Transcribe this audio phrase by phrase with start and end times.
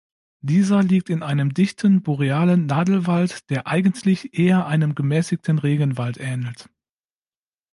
[0.41, 6.69] Dieser liegt in einem dichten borealen Nadelwald, der eigentlich eher einem gemäßigten Regenwald ähnelt.